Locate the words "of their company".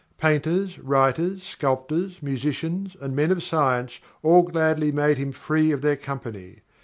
5.71-6.61